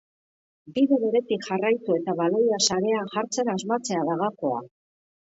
[0.75, 4.57] Bide beretik jarraitu eta baloia sarean jartzen asmatzea da gakoa.